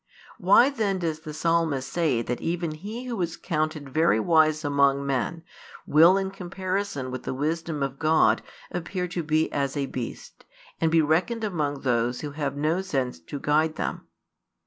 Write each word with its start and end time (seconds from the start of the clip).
Why 0.39 0.71
then 0.71 0.97
does 0.97 1.19
the 1.19 1.31
Psalmist 1.31 1.87
say 1.87 2.23
that 2.23 2.41
even 2.41 2.71
he 2.71 3.03
who 3.03 3.21
is 3.21 3.37
counted 3.37 3.87
very 3.89 4.19
wise 4.19 4.65
among 4.65 5.05
men 5.05 5.43
will 5.85 6.17
in 6.17 6.31
comparison 6.31 7.11
with 7.11 7.21
the 7.21 7.35
wisdom 7.35 7.83
of 7.83 7.99
God 7.99 8.41
appear 8.71 9.07
to 9.09 9.21
be 9.21 9.51
as 9.51 9.77
a 9.77 9.85
beast, 9.85 10.43
and 10.79 10.89
be 10.89 11.03
reckoned 11.03 11.43
among 11.43 11.81
those 11.81 12.21
who 12.21 12.31
have 12.31 12.57
no 12.57 12.81
sense 12.81 13.19
to 13.19 13.37
guide 13.39 13.75
them? 13.75 14.07